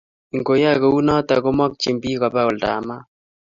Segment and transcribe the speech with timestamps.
[0.37, 3.07] ngoyae kunoto komakchini biik koba oldab maat